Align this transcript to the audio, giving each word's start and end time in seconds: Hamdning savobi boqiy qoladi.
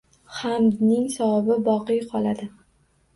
Hamdning 0.35 1.03
savobi 1.15 1.57
boqiy 1.67 1.99
qoladi. 2.15 2.49